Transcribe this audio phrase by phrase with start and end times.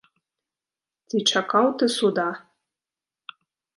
[1.11, 2.27] Ці чакаў ты суда?